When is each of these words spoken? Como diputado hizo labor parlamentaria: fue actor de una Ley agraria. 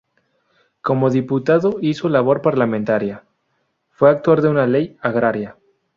Como 0.81 1.11
diputado 1.11 1.77
hizo 1.79 2.09
labor 2.09 2.41
parlamentaria: 2.41 3.23
fue 3.91 4.09
actor 4.09 4.41
de 4.41 4.49
una 4.49 4.65
Ley 4.65 4.97
agraria. 4.99 5.57